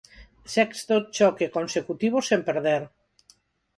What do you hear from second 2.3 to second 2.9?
perder.